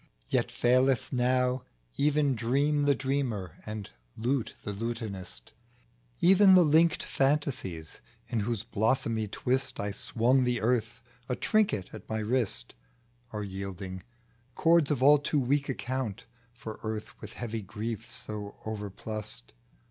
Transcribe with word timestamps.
Yea, 0.31 0.41
faileth 0.41 1.13
now 1.13 1.61
even 1.95 2.33
dream 2.33 2.85
The 2.85 2.95
dreamer, 2.95 3.57
and 3.67 3.91
the 4.15 4.21
lute 4.27 4.55
the 4.63 4.73
lutanist; 4.73 5.51
Even 6.21 6.55
the 6.55 6.65
linked 6.65 7.03
fantasies, 7.03 8.01
in 8.27 8.39
whose 8.39 8.63
blossomy 8.63 9.27
twist 9.27 9.77
I_swimg 9.77 10.43
the 10.43 10.59
earth 10.59 11.03
A 11.29 11.35
trinket 11.35 11.93
at 11.93 12.09
my. 12.09 12.21
JKtist 12.23 12.69
T 12.69 12.75
Are 13.31 13.43
yielding; 13.43 14.01
cords 14.55 14.89
of 14.89 15.03
all 15.03 15.19
too 15.19 15.39
weak 15.39 15.69
account 15.69 16.25
For 16.51 16.79
earth 16.81 17.13
with 17.21 17.33
heavy 17.33 17.61
griefs 17.61 18.11
so 18.11 18.55
overplussed. 18.65 19.51